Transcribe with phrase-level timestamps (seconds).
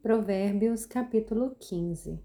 [0.00, 2.20] Provérbios capítulo 15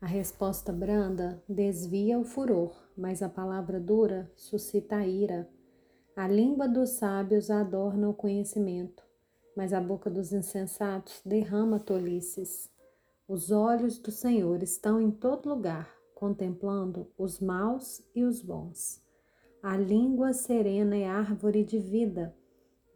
[0.00, 5.46] A resposta branda desvia o furor, mas a palavra dura suscita a ira.
[6.16, 9.04] A língua dos sábios adorna o conhecimento,
[9.54, 12.70] mas a boca dos insensatos derrama tolices.
[13.28, 19.02] Os olhos do Senhor estão em todo lugar, contemplando os maus e os bons.
[19.62, 22.34] A língua serena é árvore de vida,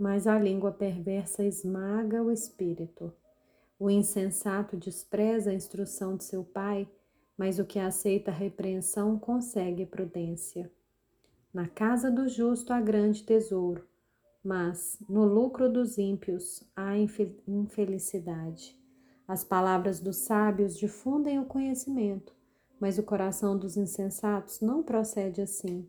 [0.00, 3.12] mas a língua perversa esmaga o espírito.
[3.78, 6.88] O insensato despreza a instrução de seu pai,
[7.36, 10.72] mas o que aceita a repreensão consegue prudência.
[11.52, 13.86] Na casa do justo há grande tesouro,
[14.42, 18.74] mas no lucro dos ímpios há infelicidade.
[19.28, 22.34] As palavras dos sábios difundem o conhecimento,
[22.80, 25.86] mas o coração dos insensatos não procede assim.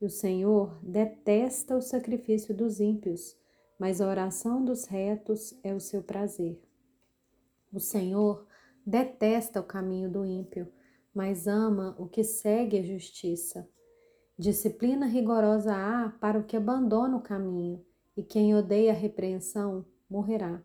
[0.00, 3.36] E o Senhor detesta o sacrifício dos ímpios,
[3.78, 6.60] mas a oração dos retos é o seu prazer.
[7.72, 8.46] O Senhor
[8.84, 10.70] detesta o caminho do ímpio,
[11.14, 13.68] mas ama o que segue a justiça.
[14.38, 17.84] Disciplina rigorosa há para o que abandona o caminho,
[18.16, 20.62] e quem odeia a repreensão morrerá.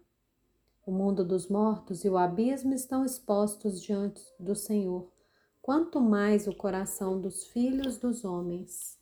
[0.85, 5.11] O mundo dos mortos e o abismo estão expostos diante do Senhor,
[5.61, 8.97] quanto mais o coração dos filhos dos homens.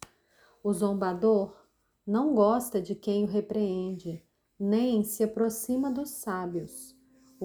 [0.64, 1.56] O zombador
[2.06, 4.24] não gosta de quem o repreende,
[4.60, 6.95] nem se aproxima dos sábios.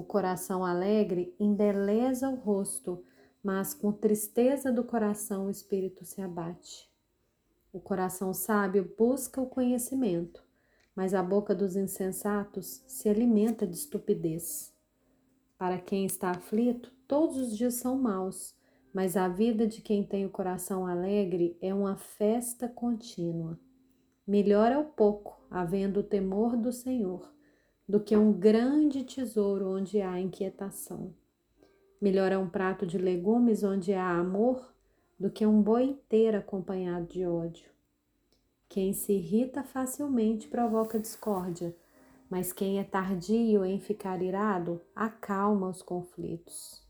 [0.01, 3.05] O coração alegre embeleza o rosto,
[3.45, 6.91] mas com tristeza do coração o espírito se abate.
[7.71, 10.43] O coração sábio busca o conhecimento,
[10.97, 14.73] mas a boca dos insensatos se alimenta de estupidez.
[15.59, 18.55] Para quem está aflito, todos os dias são maus,
[18.95, 23.61] mas a vida de quem tem o coração alegre é uma festa contínua.
[24.27, 27.31] Melhor é o pouco, havendo o temor do Senhor,
[27.91, 31.13] do que um grande tesouro onde há inquietação.
[32.01, 34.73] Melhor é um prato de legumes onde há amor
[35.19, 37.69] do que um boi inteiro acompanhado de ódio.
[38.69, 41.77] Quem se irrita facilmente provoca discórdia,
[42.31, 46.87] mas quem é tardio em ficar irado acalma os conflitos.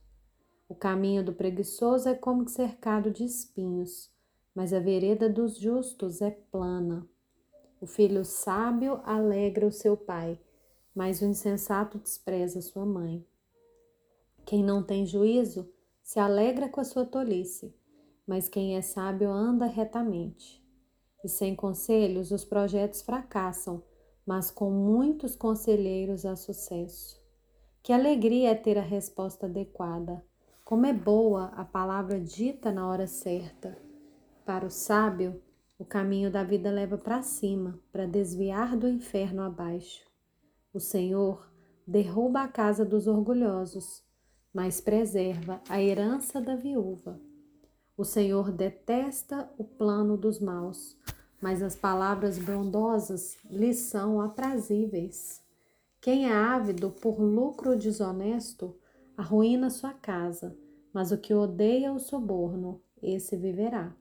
[0.69, 4.10] O caminho do preguiçoso é como cercado de espinhos,
[4.54, 7.08] mas a vereda dos justos é plana.
[7.80, 10.38] O filho sábio alegra o seu pai
[10.94, 13.24] mas o insensato despreza sua mãe.
[14.44, 15.70] Quem não tem juízo
[16.02, 17.74] se alegra com a sua tolice,
[18.26, 20.60] mas quem é sábio anda retamente.
[21.22, 23.82] E sem conselhos os projetos fracassam,
[24.26, 27.20] mas com muitos conselheiros há sucesso.
[27.82, 30.24] Que alegria é ter a resposta adequada.
[30.64, 33.76] Como é boa a palavra dita na hora certa.
[34.44, 35.40] Para o sábio,
[35.78, 40.09] o caminho da vida leva para cima, para desviar do inferno abaixo.
[40.72, 41.50] O Senhor
[41.84, 44.04] derruba a casa dos orgulhosos,
[44.54, 47.20] mas preserva a herança da viúva.
[47.97, 50.97] O Senhor detesta o plano dos maus,
[51.42, 55.42] mas as palavras bondosas lhe são aprazíveis.
[56.00, 58.78] Quem é ávido por lucro desonesto
[59.16, 60.56] arruína sua casa,
[60.92, 63.92] mas o que odeia o suborno, esse viverá.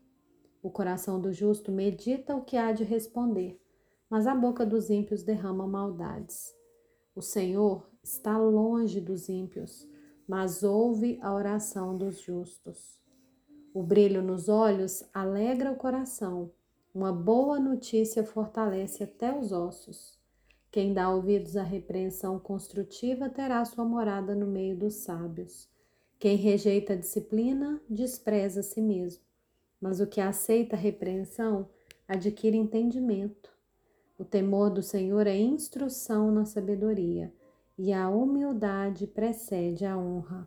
[0.62, 3.60] O coração do justo medita o que há de responder,
[4.08, 6.59] mas a boca dos ímpios derrama maldades.
[7.20, 9.86] O Senhor está longe dos ímpios,
[10.26, 12.98] mas ouve a oração dos justos.
[13.74, 16.50] O brilho nos olhos alegra o coração,
[16.96, 20.18] uma boa notícia fortalece até os ossos.
[20.72, 25.68] Quem dá ouvidos à repreensão construtiva terá sua morada no meio dos sábios.
[26.18, 29.22] Quem rejeita a disciplina despreza a si mesmo,
[29.82, 31.68] mas o que aceita a repreensão
[32.08, 33.59] adquire entendimento.
[34.20, 37.34] O temor do Senhor é instrução na sabedoria,
[37.78, 40.46] e a humildade precede a honra.